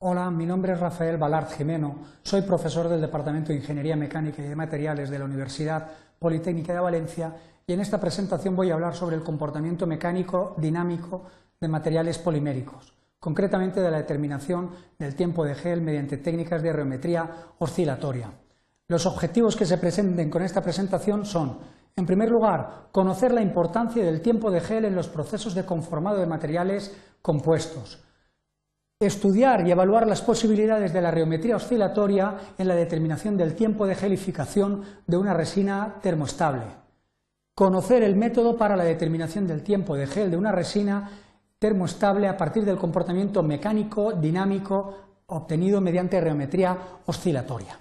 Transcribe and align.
Hola, 0.00 0.30
mi 0.30 0.46
nombre 0.46 0.74
es 0.74 0.78
Rafael 0.78 1.16
Balart 1.16 1.50
Jimeno, 1.54 1.96
soy 2.22 2.42
profesor 2.42 2.88
del 2.88 3.00
Departamento 3.00 3.48
de 3.48 3.58
Ingeniería 3.58 3.96
Mecánica 3.96 4.40
y 4.40 4.46
de 4.46 4.54
Materiales 4.54 5.10
de 5.10 5.18
la 5.18 5.24
Universidad 5.24 5.90
Politécnica 6.20 6.72
de 6.72 6.78
Valencia 6.78 7.34
y 7.66 7.72
en 7.72 7.80
esta 7.80 7.98
presentación 7.98 8.54
voy 8.54 8.70
a 8.70 8.74
hablar 8.74 8.94
sobre 8.94 9.16
el 9.16 9.24
comportamiento 9.24 9.88
mecánico 9.88 10.54
dinámico 10.56 11.24
de 11.60 11.66
materiales 11.66 12.16
poliméricos, 12.18 12.92
concretamente 13.18 13.80
de 13.80 13.90
la 13.90 13.96
determinación 13.96 14.70
del 15.00 15.16
tiempo 15.16 15.44
de 15.44 15.56
gel 15.56 15.80
mediante 15.80 16.18
técnicas 16.18 16.62
de 16.62 16.72
geometría 16.72 17.28
oscilatoria. 17.58 18.30
Los 18.86 19.04
objetivos 19.04 19.56
que 19.56 19.66
se 19.66 19.78
presenten 19.78 20.30
con 20.30 20.42
esta 20.42 20.62
presentación 20.62 21.24
son, 21.24 21.58
en 21.96 22.06
primer 22.06 22.30
lugar, 22.30 22.86
conocer 22.92 23.32
la 23.32 23.42
importancia 23.42 24.04
del 24.04 24.22
tiempo 24.22 24.52
de 24.52 24.60
gel 24.60 24.84
en 24.84 24.94
los 24.94 25.08
procesos 25.08 25.56
de 25.56 25.66
conformado 25.66 26.18
de 26.18 26.26
materiales 26.26 26.96
compuestos, 27.20 28.04
Estudiar 29.00 29.64
y 29.64 29.70
evaluar 29.70 30.08
las 30.08 30.22
posibilidades 30.22 30.92
de 30.92 31.00
la 31.00 31.12
geometría 31.12 31.54
oscilatoria 31.54 32.34
en 32.58 32.66
la 32.66 32.74
determinación 32.74 33.36
del 33.36 33.54
tiempo 33.54 33.86
de 33.86 33.94
gelificación 33.94 34.82
de 35.06 35.16
una 35.16 35.34
resina 35.34 36.00
termoestable. 36.02 36.64
Conocer 37.54 38.02
el 38.02 38.16
método 38.16 38.56
para 38.56 38.74
la 38.76 38.82
determinación 38.82 39.46
del 39.46 39.62
tiempo 39.62 39.94
de 39.94 40.08
gel 40.08 40.32
de 40.32 40.36
una 40.36 40.50
resina 40.50 41.10
termoestable 41.60 42.26
a 42.26 42.36
partir 42.36 42.64
del 42.64 42.76
comportamiento 42.76 43.40
mecánico 43.44 44.14
dinámico 44.14 44.94
obtenido 45.26 45.80
mediante 45.80 46.20
geometría 46.20 46.76
oscilatoria. 47.06 47.78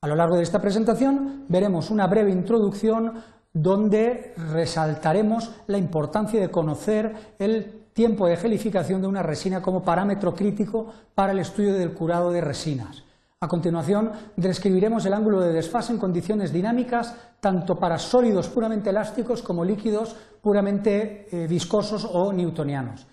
A 0.00 0.08
lo 0.08 0.16
largo 0.16 0.36
de 0.36 0.42
esta 0.42 0.62
presentación 0.62 1.44
veremos 1.48 1.90
una 1.90 2.06
breve 2.06 2.30
introducción 2.30 3.22
donde 3.52 4.32
resaltaremos 4.52 5.50
la 5.66 5.76
importancia 5.76 6.40
de 6.40 6.50
conocer 6.50 7.14
el 7.38 7.85
tiempo 7.96 8.26
de 8.26 8.36
gelificación 8.36 9.00
de 9.00 9.08
una 9.08 9.22
resina 9.22 9.62
como 9.62 9.82
parámetro 9.82 10.34
crítico 10.34 10.92
para 11.14 11.32
el 11.32 11.38
estudio 11.38 11.72
del 11.72 11.94
curado 11.94 12.30
de 12.30 12.42
resinas. 12.42 13.02
A 13.40 13.48
continuación, 13.48 14.12
describiremos 14.36 15.06
el 15.06 15.14
ángulo 15.14 15.40
de 15.40 15.54
desfase 15.54 15.94
en 15.94 15.98
condiciones 15.98 16.52
dinámicas, 16.52 17.16
tanto 17.40 17.78
para 17.78 17.96
sólidos 17.96 18.48
puramente 18.50 18.90
elásticos 18.90 19.40
como 19.40 19.64
líquidos 19.64 20.14
puramente 20.42 21.26
eh, 21.32 21.46
viscosos 21.46 22.04
o 22.04 22.34
newtonianos. 22.34 23.06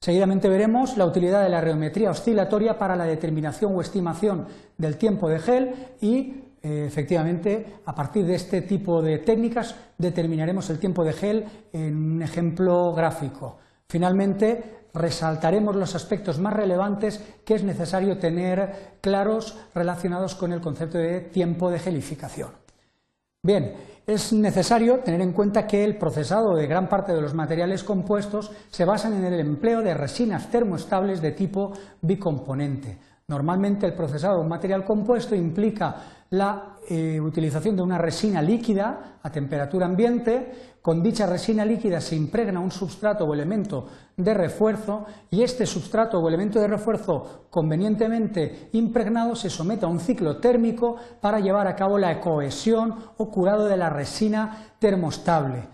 Seguidamente 0.00 0.48
veremos 0.48 0.96
la 0.96 1.04
utilidad 1.04 1.42
de 1.42 1.50
la 1.50 1.60
geometría 1.60 2.10
oscilatoria 2.10 2.78
para 2.78 2.96
la 2.96 3.04
determinación 3.04 3.76
o 3.76 3.82
estimación 3.82 4.46
del 4.78 4.96
tiempo 4.96 5.28
de 5.28 5.40
gel 5.40 5.74
y, 6.00 6.42
eh, 6.62 6.86
efectivamente, 6.86 7.80
a 7.84 7.94
partir 7.94 8.24
de 8.24 8.36
este 8.36 8.62
tipo 8.62 9.02
de 9.02 9.18
técnicas 9.18 9.76
determinaremos 9.98 10.70
el 10.70 10.78
tiempo 10.78 11.04
de 11.04 11.12
gel 11.12 11.44
en 11.70 12.14
un 12.14 12.22
ejemplo 12.22 12.94
gráfico. 12.94 13.58
Finalmente, 13.92 14.88
resaltaremos 14.94 15.76
los 15.76 15.94
aspectos 15.94 16.38
más 16.38 16.54
relevantes 16.54 17.22
que 17.44 17.56
es 17.56 17.62
necesario 17.62 18.16
tener 18.16 18.96
claros 19.02 19.58
relacionados 19.74 20.34
con 20.34 20.50
el 20.54 20.62
concepto 20.62 20.96
de 20.96 21.20
tiempo 21.20 21.70
de 21.70 21.78
gelificación. 21.78 22.52
Bien, 23.42 23.74
es 24.06 24.32
necesario 24.32 25.00
tener 25.00 25.20
en 25.20 25.34
cuenta 25.34 25.66
que 25.66 25.84
el 25.84 25.98
procesado 25.98 26.56
de 26.56 26.66
gran 26.66 26.88
parte 26.88 27.12
de 27.12 27.20
los 27.20 27.34
materiales 27.34 27.84
compuestos 27.84 28.50
se 28.70 28.86
basa 28.86 29.08
en 29.08 29.22
el 29.22 29.38
empleo 29.38 29.82
de 29.82 29.92
resinas 29.92 30.50
termoestables 30.50 31.20
de 31.20 31.32
tipo 31.32 31.74
bicomponente. 32.00 32.98
Normalmente 33.28 33.84
el 33.84 33.92
procesado 33.92 34.36
de 34.36 34.42
un 34.44 34.48
material 34.48 34.86
compuesto 34.86 35.34
implica 35.34 36.21
la 36.32 36.78
eh, 36.88 37.20
utilización 37.20 37.76
de 37.76 37.82
una 37.82 37.98
resina 37.98 38.40
líquida 38.40 39.18
a 39.22 39.30
temperatura 39.30 39.84
ambiente, 39.84 40.76
con 40.80 41.02
dicha 41.02 41.26
resina 41.26 41.64
líquida 41.64 42.00
se 42.00 42.16
impregna 42.16 42.58
un 42.58 42.70
substrato 42.70 43.24
o 43.24 43.34
elemento 43.34 43.86
de 44.16 44.32
refuerzo 44.32 45.04
y 45.30 45.42
este 45.42 45.66
substrato 45.66 46.18
o 46.18 46.28
elemento 46.28 46.58
de 46.58 46.68
refuerzo 46.68 47.44
convenientemente 47.50 48.70
impregnado 48.72 49.36
se 49.36 49.50
somete 49.50 49.84
a 49.84 49.88
un 49.88 50.00
ciclo 50.00 50.38
térmico 50.38 50.96
para 51.20 51.38
llevar 51.38 51.66
a 51.66 51.76
cabo 51.76 51.98
la 51.98 52.18
cohesión 52.18 52.94
o 53.18 53.30
curado 53.30 53.66
de 53.66 53.76
la 53.76 53.90
resina 53.90 54.72
termostable. 54.78 55.68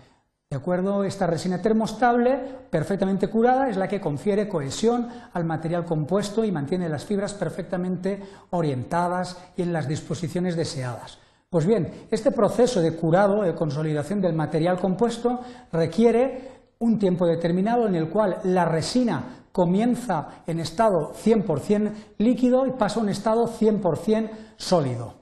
¿De 0.51 0.57
acuerdo? 0.57 1.03
Esta 1.03 1.27
resina 1.27 1.61
termostable, 1.61 2.39
perfectamente 2.71 3.27
curada, 3.27 3.69
es 3.69 3.77
la 3.77 3.87
que 3.87 4.01
confiere 4.01 4.49
cohesión 4.49 5.07
al 5.31 5.45
material 5.45 5.85
compuesto 5.85 6.43
y 6.43 6.51
mantiene 6.51 6.89
las 6.89 7.05
fibras 7.05 7.35
perfectamente 7.35 8.19
orientadas 8.49 9.37
y 9.55 9.61
en 9.61 9.71
las 9.71 9.87
disposiciones 9.87 10.55
deseadas. 10.55 11.19
Pues 11.51 11.67
bien, 11.67 12.07
este 12.09 12.31
proceso 12.31 12.81
de 12.81 12.95
curado, 12.95 13.43
de 13.43 13.53
consolidación 13.53 14.21
del 14.21 14.33
material 14.33 14.79
compuesto, 14.79 15.41
requiere 15.71 16.49
un 16.79 16.97
tiempo 16.97 17.27
determinado 17.27 17.85
en 17.85 17.93
el 17.93 18.09
cual 18.09 18.39
la 18.45 18.65
resina 18.65 19.45
comienza 19.51 20.41
en 20.47 20.61
estado 20.61 21.13
100% 21.13 21.91
líquido 22.17 22.65
y 22.65 22.71
pasa 22.71 22.99
a 22.99 23.03
un 23.03 23.09
estado 23.09 23.47
100% 23.47 24.31
sólido. 24.57 25.18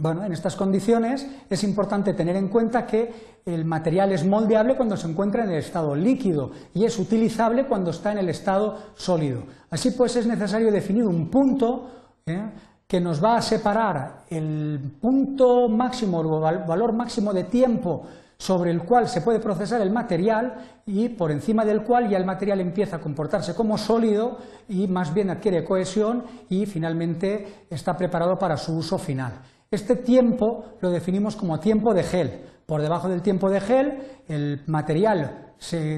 Bueno, 0.00 0.24
en 0.24 0.32
estas 0.32 0.56
condiciones 0.56 1.26
es 1.50 1.62
importante 1.62 2.14
tener 2.14 2.34
en 2.34 2.48
cuenta 2.48 2.86
que 2.86 3.12
el 3.44 3.66
material 3.66 4.12
es 4.12 4.24
moldeable 4.24 4.74
cuando 4.74 4.96
se 4.96 5.06
encuentra 5.06 5.44
en 5.44 5.50
el 5.50 5.58
estado 5.58 5.94
líquido 5.94 6.52
y 6.72 6.86
es 6.86 6.98
utilizable 6.98 7.66
cuando 7.66 7.90
está 7.90 8.12
en 8.12 8.18
el 8.18 8.30
estado 8.30 8.78
sólido. 8.94 9.42
Así 9.68 9.90
pues 9.90 10.16
es 10.16 10.26
necesario 10.26 10.72
definir 10.72 11.04
un 11.04 11.28
punto 11.28 11.90
¿eh? 12.24 12.50
que 12.88 12.98
nos 12.98 13.22
va 13.22 13.36
a 13.36 13.42
separar 13.42 14.24
el 14.30 14.80
punto 14.98 15.68
máximo 15.68 16.20
o 16.20 16.40
valor 16.40 16.94
máximo 16.94 17.34
de 17.34 17.44
tiempo 17.44 18.06
sobre 18.38 18.70
el 18.70 18.84
cual 18.84 19.06
se 19.06 19.20
puede 19.20 19.38
procesar 19.38 19.82
el 19.82 19.90
material 19.90 20.80
y 20.86 21.10
por 21.10 21.30
encima 21.30 21.62
del 21.62 21.82
cual 21.82 22.08
ya 22.08 22.16
el 22.16 22.24
material 22.24 22.62
empieza 22.62 22.96
a 22.96 23.00
comportarse 23.00 23.54
como 23.54 23.76
sólido 23.76 24.38
y 24.66 24.88
más 24.88 25.12
bien 25.12 25.28
adquiere 25.28 25.62
cohesión 25.62 26.24
y 26.48 26.64
finalmente 26.64 27.66
está 27.68 27.94
preparado 27.98 28.38
para 28.38 28.56
su 28.56 28.78
uso 28.78 28.96
final. 28.96 29.32
Este 29.72 29.94
tiempo 29.94 30.64
lo 30.80 30.90
definimos 30.90 31.36
como 31.36 31.60
tiempo 31.60 31.94
de 31.94 32.02
gel. 32.02 32.40
Por 32.66 32.82
debajo 32.82 33.08
del 33.08 33.22
tiempo 33.22 33.48
de 33.48 33.60
gel, 33.60 34.02
el 34.26 34.62
material 34.66 35.52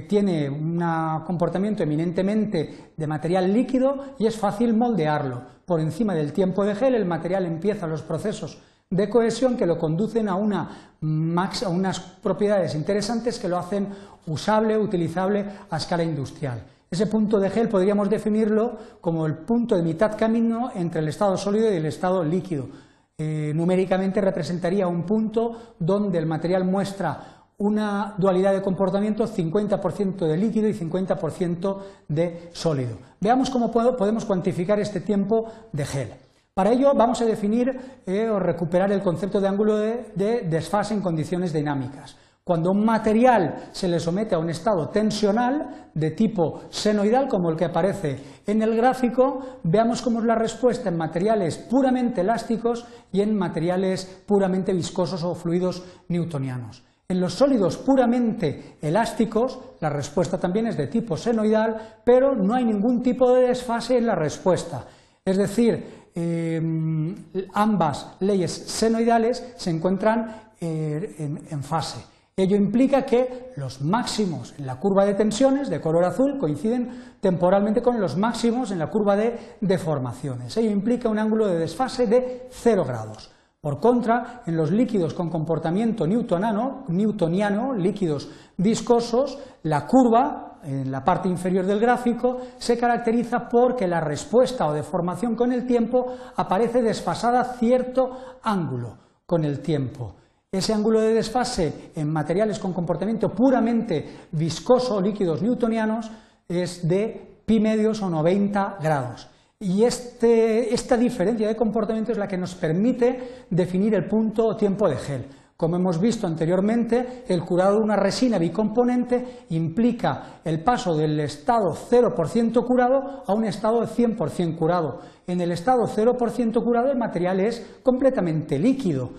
tiene 0.07 0.51
un 0.51 0.79
comportamiento 1.25 1.83
eminentemente 1.83 2.93
de 2.95 3.07
material 3.07 3.51
líquido 3.51 4.17
y 4.19 4.27
es 4.27 4.37
fácil 4.37 4.75
moldearlo. 4.75 5.41
Por 5.65 5.81
encima 5.81 6.15
del 6.15 6.35
tiempo 6.35 6.67
de 6.67 6.75
gel, 6.75 6.95
el 6.95 7.07
material 7.07 7.47
empieza 7.47 7.87
los 7.87 8.03
procesos 8.03 8.59
de 8.91 9.09
cohesión 9.09 9.57
que 9.57 9.65
lo 9.65 9.79
conducen 9.79 10.29
a, 10.29 10.33
a 10.33 11.69
unas 11.71 12.01
propiedades 12.23 12.75
interesantes 12.75 13.39
que 13.39 13.49
lo 13.49 13.57
hacen 13.57 13.89
usable, 14.27 14.77
utilizable 14.77 15.47
a 15.71 15.79
escala 15.79 16.03
industrial. 16.03 16.63
Ese 16.91 17.07
punto 17.07 17.41
de 17.41 17.49
gel 17.49 17.71
podríamos 17.71 18.11
definirlo 18.11 18.77
como 19.01 19.25
el 19.25 19.33
punto 19.33 19.77
de 19.77 19.83
mitad 19.83 20.19
camino 20.19 20.71
entre 20.75 21.01
el 21.01 21.09
estado 21.09 21.39
sólido 21.39 21.73
y 21.73 21.77
el 21.77 21.87
estado 21.87 22.23
líquido 22.23 22.92
eh, 23.25 23.53
numéricamente 23.55 24.21
representaría 24.21 24.89
un 24.89 25.05
punto 25.05 25.75
donde 25.79 26.19
el 26.19 26.27
material 26.27 26.65
muestra 26.65 27.45
una 27.59 28.15
dualidad 28.19 28.53
de 28.53 28.63
comportamiento 28.63 29.29
50% 29.29 30.27
de 30.27 30.37
líquido 30.37 30.69
y 30.69 30.75
50% 30.75 31.79
de 32.09 32.51
sólido. 32.53 32.99
Veamos 33.21 33.49
cómo 33.51 33.71
podemos 33.71 34.25
cuantificar 34.25 34.81
este 34.81 35.01
tiempo 35.01 35.53
de 35.71 35.85
gel. 35.85 36.09
Para 36.53 36.73
ello 36.73 36.93
vamos 36.95 37.21
a 37.21 37.25
definir 37.25 37.79
eh, 38.07 38.29
o 38.29 38.41
recuperar 38.41 38.91
el 38.91 39.03
concepto 39.03 39.41
de 39.41 39.47
ángulo 39.47 39.77
de 39.77 40.47
desfase 40.51 40.93
en 40.93 41.01
condiciones 41.01 41.53
dinámicas. 41.53 42.17
Cuando 42.45 42.73
un 42.73 42.85
material 42.85 43.69
se 43.71 43.87
le 43.87 44.01
somete 44.01 44.35
a 44.35 44.39
un 44.41 44.51
estado 44.51 44.89
tensional 44.89 45.91
de 45.95 46.11
tipo 46.11 46.63
senoidal, 46.71 47.29
como 47.29 47.51
el 47.51 47.57
que 47.57 47.67
aparece 47.67 48.19
en 48.45 48.63
el 48.63 48.77
gráfico, 48.77 49.61
veamos 49.63 50.03
cómo 50.03 50.19
es 50.19 50.25
la 50.25 50.35
respuesta 50.35 50.89
en 50.89 50.97
materiales 50.97 51.57
puramente 51.57 52.23
elásticos 52.23 52.85
y 53.13 53.21
en 53.21 53.39
materiales 53.39 54.25
puramente 54.27 54.73
viscosos 54.73 55.23
o 55.23 55.37
fluidos 55.37 55.85
newtonianos. 56.09 56.83
En 57.07 57.21
los 57.21 57.35
sólidos 57.35 57.77
puramente 57.77 58.77
elásticos, 58.81 59.61
la 59.79 59.91
respuesta 59.91 60.37
también 60.37 60.67
es 60.67 60.77
de 60.77 60.89
tipo 60.89 61.17
senoidal, 61.17 62.01
pero 62.05 62.35
no 62.35 62.57
hay 62.57 62.65
ningún 62.65 63.05
tipo 63.05 63.33
de 63.33 63.49
desfase 63.49 63.99
en 63.99 64.07
la 64.07 64.17
respuesta. 64.17 64.85
Es 65.25 65.37
decir, 65.37 66.09
em, 66.13 67.15
ambas 67.55 68.17
leyes 68.19 68.51
senoidales 68.51 69.55
se 69.57 69.71
encuentran 69.71 70.51
eh, 70.61 71.15
en 71.51 71.63
fase. 71.63 72.12
Ello 72.35 72.57
implica 72.57 73.05
que 73.05 73.53
los 73.57 73.83
máximos 73.83 74.55
en 74.59 74.67
la 74.67 74.81
curva 74.81 75.05
de 75.05 75.13
tensiones 75.13 75.69
de 75.69 75.83
color 75.83 76.05
azul 76.05 76.39
coinciden 76.39 77.17
temporalmente 77.21 77.83
con 77.83 78.01
los 78.01 78.17
máximos 78.17 78.71
en 78.71 78.79
la 78.79 78.87
curva 78.87 79.17
de 79.17 79.57
deformaciones. 79.61 80.57
Ello 80.57 80.71
implica 80.71 81.11
un 81.11 81.19
ángulo 81.19 81.47
de 81.47 81.59
desfase 81.59 82.07
de 82.07 82.49
0 82.51 82.87
grados. 82.87 83.31
Por 83.61 83.81
contra, 83.81 84.43
en 84.47 84.57
los 84.57 84.71
líquidos 84.71 85.13
con 85.13 85.29
comportamiento 85.29 86.07
newtoniano, 86.07 87.75
líquidos 87.75 88.31
viscosos, 88.57 89.39
la 89.65 89.87
curva, 89.87 90.59
en 90.65 90.91
la 90.91 91.05
parte 91.05 91.29
inferior 91.29 91.67
del 91.67 91.81
gráfico, 91.81 92.39
se 92.57 92.79
caracteriza 92.79 93.47
porque 93.47 93.87
la 93.87 94.01
respuesta 94.01 94.67
o 94.67 94.73
deformación 94.73 95.37
con 95.37 95.53
el 95.53 95.67
tiempo 95.67 96.15
aparece 96.35 96.81
desfasada 96.81 97.45
cierto 97.59 98.39
ángulo 98.43 98.97
con 99.27 99.45
el 99.45 99.61
tiempo. 99.61 100.17
Ese 100.55 100.75
ángulo 100.75 101.01
de 101.01 101.15
desfase 101.15 101.93
en 101.97 102.13
materiales 102.13 102.59
con 102.59 102.75
comportamiento 102.75 103.31
puramente 103.31 104.05
viscoso, 104.33 105.01
líquidos 105.01 105.41
newtonianos, 105.41 106.11
es 106.47 106.87
de 106.87 107.39
pi 107.47 107.59
medios 107.59 108.03
o 108.03 108.11
90 108.11 108.77
grados. 108.83 109.31
y 109.59 109.85
este, 109.85 110.75
esta 110.75 110.99
diferencia 110.99 111.49
de 111.49 111.57
comportamiento 111.57 112.13
es 112.13 112.19
la 112.19 112.29
que 112.29 112.37
nos 112.37 112.55
permite 112.55 113.47
definir 113.49 113.95
el 113.95 114.07
punto 114.07 114.45
o 114.45 114.55
tiempo 114.55 114.91
de 114.91 114.97
gel. 114.97 115.27
Como 115.57 115.77
hemos 115.77 115.99
visto 115.99 116.27
anteriormente, 116.27 117.25
el 117.29 117.43
curado 117.45 117.77
de 117.77 117.85
una 117.85 117.97
resina 117.97 118.37
bicomponente 118.37 119.47
implica 119.51 120.41
el 120.45 120.63
paso 120.63 120.95
del 120.95 121.19
estado 121.21 121.73
0% 121.73 122.67
curado 122.67 123.23
a 123.27 123.33
un 123.33 123.45
estado 123.45 123.81
de 123.81 123.87
100% 123.87 124.59
curado. 124.59 125.01
En 125.27 125.41
el 125.41 125.53
estado 125.53 125.85
0% 125.87 126.63
curado 126.63 126.91
el 126.91 126.99
material 126.99 127.41
es 127.41 127.79
completamente 127.83 128.59
líquido, 128.59 129.13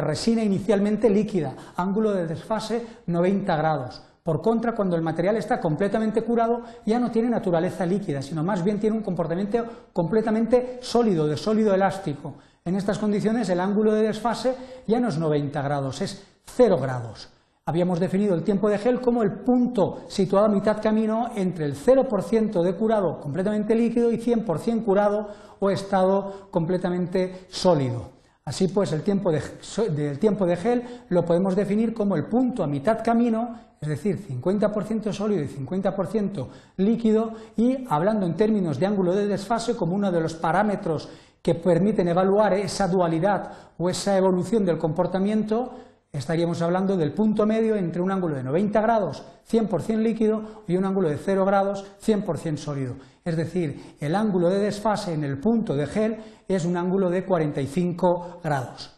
resina 0.00 0.42
inicialmente 0.42 1.10
líquida, 1.10 1.54
ángulo 1.76 2.12
de 2.12 2.26
desfase 2.26 2.86
90 3.06 3.56
grados. 3.56 4.02
Por 4.22 4.42
contra, 4.42 4.74
cuando 4.74 4.96
el 4.96 5.02
material 5.02 5.36
está 5.36 5.60
completamente 5.60 6.22
curado, 6.22 6.62
ya 6.84 6.98
no 6.98 7.12
tiene 7.12 7.28
naturaleza 7.28 7.86
líquida, 7.86 8.22
sino 8.22 8.42
más 8.42 8.64
bien 8.64 8.80
tiene 8.80 8.96
un 8.96 9.04
comportamiento 9.04 9.64
completamente 9.92 10.80
sólido, 10.82 11.28
de 11.28 11.36
sólido 11.36 11.72
elástico. 11.72 12.34
En 12.64 12.74
estas 12.74 12.98
condiciones 12.98 13.48
el 13.50 13.60
ángulo 13.60 13.92
de 13.94 14.02
desfase 14.02 14.56
ya 14.88 14.98
no 14.98 15.08
es 15.08 15.18
90 15.18 15.62
grados, 15.62 16.00
es 16.00 16.24
0 16.44 16.78
grados. 16.80 17.28
Habíamos 17.66 18.00
definido 18.00 18.34
el 18.34 18.42
tiempo 18.42 18.68
de 18.68 18.78
gel 18.78 19.00
como 19.00 19.22
el 19.22 19.32
punto 19.32 20.04
situado 20.08 20.46
a 20.46 20.48
mitad 20.48 20.82
camino 20.82 21.30
entre 21.36 21.64
el 21.64 21.76
0% 21.76 22.62
de 22.62 22.74
curado 22.74 23.20
completamente 23.20 23.76
líquido 23.76 24.10
y 24.10 24.18
100% 24.18 24.84
curado 24.84 25.28
o 25.60 25.70
estado 25.70 26.48
completamente 26.50 27.46
sólido. 27.48 28.15
Así 28.46 28.68
pues, 28.68 28.92
el 28.92 29.02
tiempo 29.02 29.30
de, 29.30 30.16
tiempo 30.18 30.46
de 30.46 30.56
gel 30.56 30.82
lo 31.08 31.24
podemos 31.24 31.54
definir 31.54 31.92
como 31.92 32.16
el 32.16 32.26
punto 32.26 32.62
a 32.62 32.66
mitad 32.66 33.02
camino 33.04 33.66
es 33.80 33.88
decir, 33.88 34.18
50% 34.26 35.12
sólido 35.12 35.42
y 35.42 35.48
50% 35.48 36.48
líquido, 36.78 37.32
y 37.56 37.84
hablando 37.88 38.26
en 38.26 38.34
términos 38.34 38.78
de 38.78 38.86
ángulo 38.86 39.14
de 39.14 39.26
desfase 39.26 39.76
como 39.76 39.94
uno 39.94 40.10
de 40.10 40.20
los 40.20 40.34
parámetros 40.34 41.08
que 41.42 41.54
permiten 41.54 42.08
evaluar 42.08 42.54
esa 42.54 42.88
dualidad 42.88 43.52
o 43.78 43.90
esa 43.90 44.16
evolución 44.16 44.64
del 44.64 44.78
comportamiento, 44.78 45.74
estaríamos 46.16 46.62
hablando 46.62 46.96
del 46.96 47.12
punto 47.12 47.46
medio 47.46 47.76
entre 47.76 48.02
un 48.02 48.10
ángulo 48.10 48.36
de 48.36 48.42
90 48.42 48.80
grados 48.80 49.22
100% 49.50 49.98
líquido 49.98 50.64
y 50.66 50.76
un 50.76 50.84
ángulo 50.84 51.08
de 51.08 51.18
0 51.18 51.44
grados 51.44 51.84
100% 52.04 52.56
sólido. 52.56 52.96
Es 53.24 53.36
decir, 53.36 53.96
el 54.00 54.14
ángulo 54.14 54.48
de 54.48 54.58
desfase 54.58 55.12
en 55.12 55.24
el 55.24 55.38
punto 55.38 55.74
de 55.74 55.86
gel 55.86 56.16
es 56.48 56.64
un 56.64 56.76
ángulo 56.76 57.10
de 57.10 57.24
45 57.24 58.40
grados. 58.42 58.95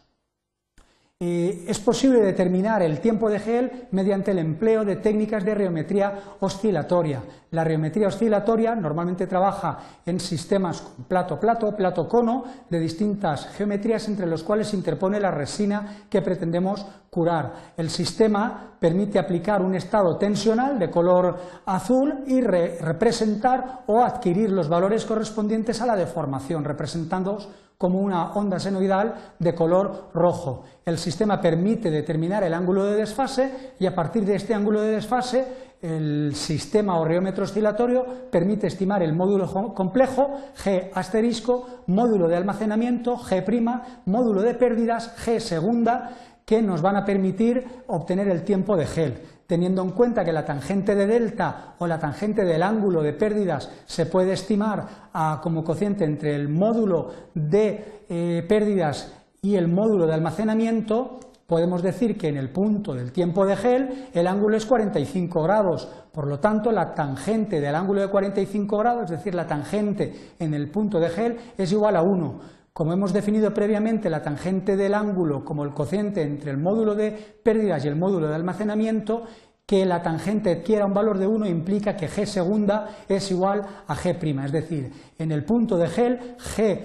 Eh, 1.21 1.65
es 1.67 1.81
posible 1.81 2.21
determinar 2.21 2.81
el 2.81 3.01
tiempo 3.01 3.29
de 3.29 3.41
gel 3.41 3.89
mediante 3.91 4.31
el 4.31 4.39
empleo 4.39 4.85
de 4.85 4.95
técnicas 4.95 5.45
de 5.45 5.53
reometría 5.53 6.17
oscilatoria. 6.39 7.25
La 7.51 7.65
reometría 7.65 8.07
oscilatoria 8.07 8.77
normalmente 8.77 9.27
trabaja 9.27 9.81
en 10.07 10.21
sistemas 10.21 10.81
plato-plato, 11.09 11.75
plato-cono, 11.75 12.45
de 12.71 12.79
distintas 12.79 13.49
geometrías 13.49 14.07
entre 14.07 14.29
los 14.29 14.45
cuales 14.45 14.69
se 14.69 14.77
interpone 14.77 15.19
la 15.19 15.33
resina 15.33 16.05
que 16.09 16.23
pretendemos 16.23 16.87
curar. 17.11 17.73
El 17.77 17.91
sistema 17.91 18.77
permite 18.79 19.19
aplicar 19.19 19.61
un 19.61 19.75
estado 19.75 20.19
tensional 20.19 20.79
de 20.79 20.89
color 20.89 21.37
azul 21.67 22.23
y 22.29 22.41
representar 22.43 23.83
o 23.89 24.05
adquirir 24.05 24.51
los 24.51 24.69
valores 24.69 25.05
correspondientes 25.05 25.81
a 25.81 25.87
la 25.87 25.97
deformación, 25.97 26.63
representándolos 26.63 27.49
como 27.79 28.01
una 28.01 28.33
onda 28.33 28.59
senoidal 28.59 29.15
de 29.39 29.55
color 29.55 30.11
rojo. 30.13 30.65
El 30.85 30.99
sistema 30.99 31.41
permite 31.41 31.91
determinar 31.91 32.43
el 32.43 32.53
ángulo 32.53 32.85
de 32.85 32.97
desfase 32.97 33.75
y 33.79 33.87
a 33.87 33.95
partir 33.95 34.25
de 34.25 34.35
este 34.35 34.53
ángulo 34.53 34.81
de 34.81 34.97
desfase 34.97 35.69
el 35.81 36.35
sistema 36.35 37.03
reómetro 37.05 37.45
oscilatorio 37.45 38.05
permite 38.33 38.67
estimar 38.67 39.01
el 39.05 39.15
módulo 39.15 39.75
complejo 39.75 40.41
G 40.57 40.91
asterisco, 40.93 41.85
módulo 41.87 42.27
de 42.27 42.35
almacenamiento 42.35 43.17
G', 43.17 43.83
módulo 44.07 44.43
de 44.43 44.55
pérdidas 44.55 45.17
G 45.25 45.39
segunda, 45.39 46.17
que 46.45 46.61
nos 46.63 46.83
van 46.83 46.97
a 46.97 47.05
permitir 47.05 47.65
obtener 47.87 48.29
el 48.29 48.43
tiempo 48.43 48.77
de 48.77 48.87
gel 48.87 49.38
teniendo 49.49 49.81
en 49.83 49.93
cuenta 49.93 50.27
que 50.27 50.33
la 50.33 50.45
tangente 50.45 50.95
de 50.95 51.07
delta 51.07 51.75
o 51.79 51.87
la 51.87 51.99
tangente 51.99 52.45
del 52.45 52.63
ángulo 52.63 53.03
de 53.03 53.15
pérdidas 53.15 53.71
se 53.87 54.05
puede 54.05 54.35
estimar 54.35 55.09
como 55.43 55.65
cociente 55.65 56.05
entre 56.05 56.37
el 56.37 56.51
módulo 56.51 57.11
de 57.35 58.05
eh, 58.11 58.45
pérdidas 58.47 59.11
y 59.41 59.57
el 59.57 59.67
módulo 59.67 60.07
de 60.07 60.13
almacenamiento, 60.13 61.19
podemos 61.47 61.83
decir 61.83 62.19
que 62.19 62.29
en 62.29 62.37
el 62.37 62.51
punto 62.51 62.93
del 62.93 63.11
tiempo 63.11 63.47
de 63.47 63.57
gel 63.57 64.09
el 64.13 64.27
ángulo 64.27 64.55
es 64.55 64.67
45 64.67 65.43
grados, 65.43 65.89
por 66.13 66.27
lo 66.27 66.39
tanto 66.41 66.71
la 66.71 66.95
tangente 66.95 67.59
del 67.59 67.75
ángulo 67.75 68.03
de 68.03 68.09
45 68.09 68.77
grados, 68.77 69.05
es 69.05 69.13
decir, 69.13 69.35
la 69.35 69.47
tangente 69.47 70.35
en 70.39 70.53
el 70.53 70.71
punto 70.71 71.01
de 71.01 71.09
gel 71.09 71.39
es 71.57 71.73
igual 71.73 71.97
a 71.97 72.03
1. 72.03 72.58
Como 72.79 72.93
hemos 72.93 73.13
definido 73.13 73.53
previamente 73.53 74.09
la 74.09 74.23
tangente 74.23 74.77
del 74.77 74.95
ángulo 74.95 75.45
como 75.45 75.65
el 75.65 75.75
cociente 75.75 76.23
entre 76.23 76.53
el 76.53 76.59
módulo 76.59 76.95
de 76.95 77.11
pérdidas 77.11 77.85
y 77.85 77.89
el 77.89 77.97
módulo 77.97 78.29
de 78.29 78.37
almacenamiento, 78.37 79.25
que 79.67 79.85
la 79.85 80.01
tangente 80.01 80.53
adquiera 80.53 80.87
un 80.87 80.95
valor 80.95 81.19
de 81.19 81.27
1 81.27 81.49
implica 81.49 81.97
que 81.97 82.09
g 82.09 82.25
segunda 82.25 82.99
es 83.09 83.33
igual 83.33 83.67
a 83.85 83.97
g', 83.97 84.45
es 84.45 84.53
decir, 84.53 84.93
en 85.19 85.33
el 85.33 85.45
punto 85.45 85.77
de 85.77 85.89
gel, 85.89 86.37
g' 86.39 86.85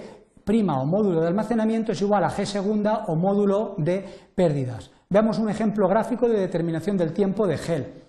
o 0.68 0.84
módulo 0.84 1.20
de 1.20 1.28
almacenamiento 1.28 1.92
es 1.92 2.02
igual 2.02 2.24
a 2.24 2.30
g 2.30 2.44
segunda 2.44 3.04
o 3.06 3.14
módulo 3.14 3.76
de 3.78 4.04
pérdidas. 4.34 4.90
Veamos 5.08 5.38
un 5.38 5.48
ejemplo 5.48 5.86
gráfico 5.86 6.28
de 6.28 6.40
determinación 6.40 6.96
del 6.96 7.12
tiempo 7.12 7.46
de 7.46 7.56
gel. 7.56 8.03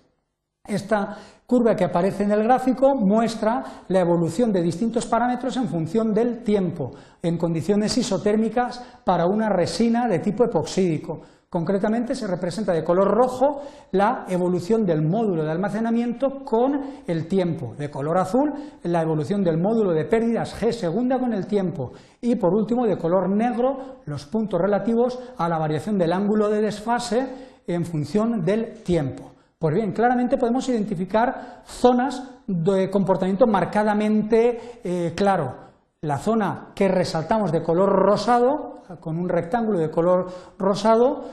Esta 0.66 1.16
curva 1.46 1.76
que 1.76 1.84
aparece 1.84 2.24
en 2.24 2.32
el 2.32 2.42
gráfico 2.42 2.94
muestra 2.96 3.62
la 3.88 4.00
evolución 4.00 4.52
de 4.52 4.62
distintos 4.62 5.06
parámetros 5.06 5.56
en 5.56 5.68
función 5.68 6.12
del 6.12 6.42
tiempo, 6.42 6.90
en 7.22 7.38
condiciones 7.38 7.96
isotérmicas 7.96 8.82
para 9.04 9.26
una 9.26 9.48
resina 9.48 10.08
de 10.08 10.18
tipo 10.18 10.44
epoxídico. 10.44 11.20
Concretamente 11.48 12.16
se 12.16 12.26
representa 12.26 12.72
de 12.72 12.82
color 12.82 13.06
rojo 13.06 13.62
la 13.92 14.26
evolución 14.28 14.84
del 14.84 15.02
módulo 15.02 15.44
de 15.44 15.52
almacenamiento 15.52 16.44
con 16.44 16.80
el 17.06 17.28
tiempo, 17.28 17.74
de 17.78 17.88
color 17.88 18.18
azul 18.18 18.52
la 18.82 19.00
evolución 19.00 19.44
del 19.44 19.56
módulo 19.56 19.92
de 19.92 20.04
pérdidas 20.06 20.60
G 20.60 20.72
segunda 20.72 21.20
con 21.20 21.32
el 21.32 21.46
tiempo 21.46 21.92
y 22.20 22.34
por 22.34 22.52
último 22.52 22.84
de 22.84 22.98
color 22.98 23.30
negro 23.30 24.00
los 24.06 24.26
puntos 24.26 24.60
relativos 24.60 25.20
a 25.38 25.48
la 25.48 25.58
variación 25.58 25.96
del 25.96 26.12
ángulo 26.12 26.48
de 26.50 26.62
desfase 26.62 27.26
en 27.68 27.84
función 27.84 28.44
del 28.44 28.82
tiempo. 28.82 29.35
Pues 29.58 29.74
bien, 29.74 29.92
claramente 29.92 30.36
podemos 30.36 30.68
identificar 30.68 31.62
zonas 31.64 32.22
de 32.46 32.90
comportamiento 32.90 33.46
marcadamente 33.46 34.80
eh, 34.84 35.14
claro. 35.16 35.66
La 36.02 36.18
zona 36.18 36.72
que 36.74 36.88
resaltamos 36.88 37.50
de 37.52 37.62
color 37.62 37.88
rosado, 37.88 38.82
con 39.00 39.18
un 39.18 39.30
rectángulo 39.30 39.78
de 39.78 39.90
color 39.90 40.30
rosado, 40.58 41.24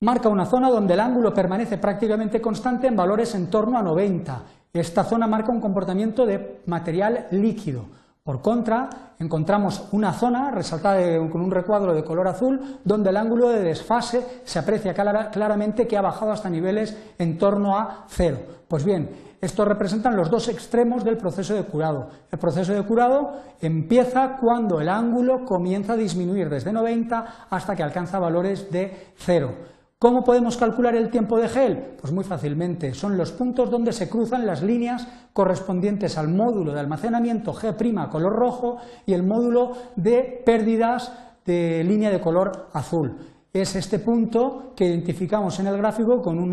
marca 0.00 0.28
una 0.28 0.44
zona 0.44 0.68
donde 0.68 0.92
el 0.92 1.00
ángulo 1.00 1.32
permanece 1.32 1.78
prácticamente 1.78 2.40
constante 2.40 2.86
en 2.86 2.96
valores 2.96 3.34
en 3.34 3.48
torno 3.48 3.78
a 3.78 3.82
90. 3.82 4.42
Esta 4.70 5.02
zona 5.02 5.26
marca 5.26 5.50
un 5.50 5.60
comportamiento 5.60 6.26
de 6.26 6.60
material 6.66 7.28
líquido. 7.30 7.86
Por 8.24 8.40
contra, 8.40 8.88
encontramos 9.18 9.86
una 9.92 10.10
zona 10.14 10.50
resaltada 10.50 10.98
con 11.28 11.42
un 11.42 11.50
recuadro 11.50 11.92
de 11.92 12.02
color 12.02 12.26
azul 12.26 12.78
donde 12.82 13.10
el 13.10 13.18
ángulo 13.18 13.50
de 13.50 13.60
desfase 13.60 14.40
se 14.44 14.58
aprecia 14.58 14.94
claramente 14.94 15.86
que 15.86 15.98
ha 15.98 16.00
bajado 16.00 16.32
hasta 16.32 16.48
niveles 16.48 16.96
en 17.18 17.36
torno 17.36 17.76
a 17.76 18.06
cero. 18.08 18.38
Pues 18.66 18.82
bien, 18.82 19.10
estos 19.42 19.68
representan 19.68 20.16
los 20.16 20.30
dos 20.30 20.48
extremos 20.48 21.04
del 21.04 21.18
proceso 21.18 21.52
de 21.52 21.64
curado. 21.64 22.08
El 22.32 22.38
proceso 22.38 22.72
de 22.72 22.86
curado 22.86 23.42
empieza 23.60 24.38
cuando 24.40 24.80
el 24.80 24.88
ángulo 24.88 25.44
comienza 25.44 25.92
a 25.92 25.96
disminuir 25.96 26.48
desde 26.48 26.72
90 26.72 27.48
hasta 27.50 27.76
que 27.76 27.82
alcanza 27.82 28.18
valores 28.18 28.70
de 28.72 29.12
cero. 29.18 29.52
¿Cómo 29.98 30.22
podemos 30.22 30.56
calcular 30.56 30.94
el 30.96 31.10
tiempo 31.10 31.38
de 31.38 31.48
gel? 31.48 31.76
Pues 32.00 32.12
muy 32.12 32.24
fácilmente, 32.24 32.92
son 32.94 33.16
los 33.16 33.32
puntos 33.32 33.70
donde 33.70 33.92
se 33.92 34.08
cruzan 34.08 34.46
las 34.46 34.62
líneas 34.62 35.06
correspondientes 35.32 36.18
al 36.18 36.28
módulo 36.28 36.74
de 36.74 36.80
almacenamiento 36.80 37.54
G' 37.54 38.10
color 38.10 38.34
rojo 38.34 38.78
y 39.06 39.14
el 39.14 39.22
módulo 39.22 39.72
de 39.96 40.42
pérdidas 40.44 41.12
de 41.44 41.84
línea 41.84 42.10
de 42.10 42.20
color 42.20 42.68
azul. 42.72 43.16
Es 43.52 43.76
este 43.76 44.00
punto 44.00 44.72
que 44.76 44.84
identificamos 44.84 45.58
en 45.60 45.68
el 45.68 45.76
gráfico 45.76 46.20
con, 46.20 46.52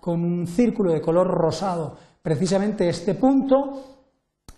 con 0.00 0.24
un 0.24 0.46
círculo 0.46 0.92
de 0.92 1.00
color 1.00 1.26
rosado. 1.26 1.96
Precisamente 2.22 2.88
este 2.88 3.14
punto 3.14 3.96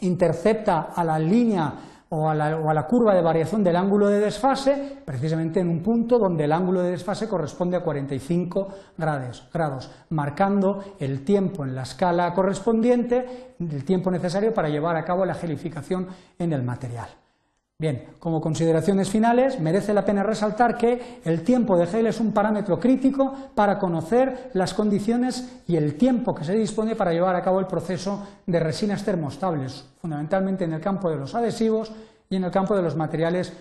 intercepta 0.00 0.92
a 0.94 1.04
la 1.04 1.18
línea 1.18 1.74
o 2.10 2.28
a, 2.28 2.34
la, 2.34 2.86
curva 2.86 3.14
de 3.14 3.20
variación 3.20 3.62
del 3.62 3.76
ángulo 3.76 4.08
de 4.08 4.20
desfase, 4.20 4.98
precisamente 5.04 5.60
en 5.60 5.68
un 5.68 5.82
punto 5.82 6.18
donde 6.18 6.44
el 6.44 6.52
ángulo 6.52 6.82
de 6.82 6.92
desfase 6.92 7.28
corresponde 7.28 7.76
a 7.76 7.82
45 7.82 8.68
grados, 8.96 9.46
grados, 9.52 9.90
marcando 10.10 10.82
el 10.98 11.24
tiempo 11.24 11.64
en 11.64 11.74
la 11.74 11.82
escala 11.82 12.32
correspondiente, 12.32 13.54
el 13.60 13.84
tiempo 13.84 14.10
necesario 14.10 14.54
para 14.54 14.70
llevar 14.70 14.96
a 14.96 15.04
cabo 15.04 15.26
la 15.26 15.34
gelificación 15.34 16.08
en 16.38 16.52
el 16.52 16.62
material. 16.62 17.08
Bien, 17.80 18.06
como 18.18 18.40
consideraciones 18.40 19.08
finales, 19.08 19.60
merece 19.60 19.94
la 19.94 20.04
pena 20.04 20.24
resaltar 20.24 20.76
que 20.76 21.20
el 21.24 21.44
tiempo 21.44 21.78
de 21.78 21.86
gel 21.86 22.08
es 22.08 22.18
un 22.18 22.32
parámetro 22.32 22.80
crítico 22.80 23.32
para 23.54 23.78
conocer 23.78 24.50
las 24.54 24.74
condiciones 24.74 25.62
y 25.68 25.76
el 25.76 25.94
tiempo 25.94 26.34
que 26.34 26.42
se 26.42 26.54
dispone 26.54 26.96
para 26.96 27.12
llevar 27.12 27.36
a 27.36 27.40
cabo 27.40 27.60
el 27.60 27.68
proceso 27.68 28.26
de 28.44 28.58
resinas 28.58 29.04
termostables, 29.04 29.90
fundamentalmente 30.00 30.64
en 30.64 30.72
el 30.72 30.80
campo 30.80 31.08
de 31.08 31.18
los 31.18 31.36
adhesivos 31.36 31.92
y 32.28 32.34
en 32.34 32.42
el 32.42 32.50
campo 32.50 32.74
de 32.74 32.82
los 32.82 32.96
materiales 32.96 33.52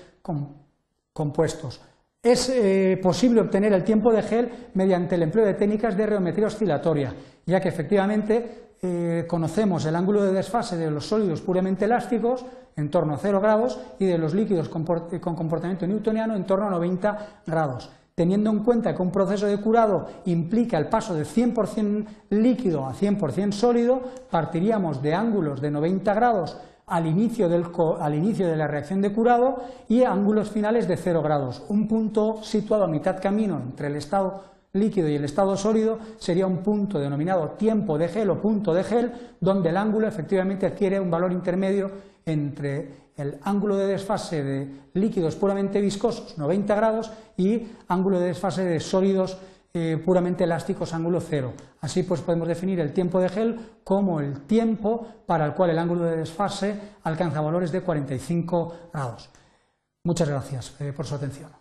compuestos. 1.14 1.80
Es 2.24 2.50
eh, 2.50 3.00
posible 3.00 3.42
obtener 3.42 3.72
el 3.72 3.84
tiempo 3.84 4.12
de 4.12 4.24
gel 4.24 4.52
mediante 4.74 5.14
el 5.14 5.22
empleo 5.22 5.46
de 5.46 5.54
técnicas 5.54 5.96
de 5.96 6.08
reometría 6.08 6.48
oscilatoria, 6.48 7.14
ya 7.46 7.60
que 7.62 7.70
efectivamente 7.70 8.72
eh, 8.82 9.26
conocemos 9.28 9.86
el 9.86 9.96
ángulo 9.96 10.24
de 10.24 10.34
desfase 10.34 10.76
de 10.76 10.90
los 10.90 11.06
sólidos 11.06 11.42
puramente 11.42 11.86
elásticos 11.86 12.44
en 12.78 12.90
torno 12.90 13.14
a 13.14 13.18
0 13.18 13.42
grados 13.42 13.80
y 14.00 14.06
de 14.06 14.18
los 14.18 14.34
líquidos 14.34 14.70
con 14.70 14.86
comportamiento 15.36 15.86
newtoniano 15.86 16.36
en 16.36 16.46
torno 16.46 16.68
a 16.68 16.72
90 16.72 17.42
grados. 17.46 17.90
Teniendo 18.16 18.50
en 18.50 18.60
cuenta 18.60 18.96
que 18.96 19.02
un 19.02 19.12
proceso 19.12 19.46
de 19.46 19.58
curado 19.58 20.08
implica 20.26 20.78
el 20.78 20.88
paso 20.88 21.14
de 21.14 21.24
100% 21.24 22.06
líquido 22.32 22.86
a 22.86 22.94
100% 22.94 23.52
sólido, 23.52 24.02
partiríamos 24.32 25.02
de 25.04 25.14
ángulos 25.14 25.62
de 25.62 25.70
90 25.70 26.14
grados 26.16 26.58
al 26.88 27.06
inicio, 27.06 27.48
al 28.00 28.16
inicio, 28.16 28.48
de 28.48 28.56
la 28.56 28.68
reacción 28.68 29.02
de 29.02 29.14
curado 29.14 29.62
y 29.88 30.04
ángulos 30.04 30.50
finales 30.50 30.88
de 30.88 30.98
0 30.98 31.22
grados. 31.22 31.64
Un 31.68 31.88
punto 31.88 32.42
situado 32.42 32.86
a 32.86 32.88
mitad 32.88 33.22
camino 33.22 33.62
entre 33.62 33.88
el 33.88 33.98
estado 33.98 34.42
líquido 34.74 35.10
y 35.10 35.16
el 35.16 35.26
estado 35.26 35.58
sólido 35.58 36.00
sería 36.18 36.48
un 36.48 36.58
punto 36.58 37.00
denominado 37.00 37.50
tiempo 37.52 37.98
de 37.98 38.08
gel 38.08 38.30
o 38.30 38.42
punto 38.42 38.74
de 38.74 38.84
gel, 38.84 39.12
donde 39.40 39.70
el 39.70 39.78
ángulo 39.78 40.08
efectivamente 40.08 40.66
adquiere 40.66 41.00
un 41.00 41.12
valor 41.12 41.32
intermedio 41.32 41.92
entre 42.28 43.08
el 43.16 43.40
ángulo 43.44 43.78
de 43.78 43.88
desfase 43.88 44.44
de 44.44 44.68
líquidos 44.94 45.36
puramente 45.36 45.82
viscosos, 45.82 46.38
90 46.38 46.76
grados, 46.76 47.12
y 47.36 47.68
ángulo 47.88 48.20
de 48.20 48.28
desfase 48.28 48.64
de 48.64 48.80
sólidos 48.80 49.38
eh, 49.74 50.02
puramente 50.04 50.44
elásticos 50.44 50.94
ángulo 50.94 51.20
cero. 51.20 51.54
Así 51.82 52.04
pues 52.04 52.22
podemos 52.22 52.48
definir 52.48 52.80
el 52.80 52.94
tiempo 52.94 53.20
de 53.20 53.30
gel 53.30 53.60
como 53.84 54.20
el 54.20 54.42
tiempo 54.42 55.08
para 55.26 55.46
el 55.46 55.54
cual 55.54 55.72
el 55.72 55.80
ángulo 55.80 56.04
de 56.04 56.18
desfase 56.18 56.80
alcanza 57.04 57.42
valores 57.42 57.72
de 57.72 57.82
45 57.82 58.90
grados. 58.94 59.30
Muchas 60.04 60.30
gracias 60.30 60.76
eh, 60.80 60.94
por 60.94 61.06
su 61.06 61.16
atención. 61.16 61.57